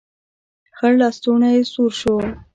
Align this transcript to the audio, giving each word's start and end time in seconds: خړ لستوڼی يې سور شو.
خړ 0.77 0.91
لستوڼی 1.01 1.49
يې 1.57 1.63
سور 1.71 1.91
شو. 1.99 2.15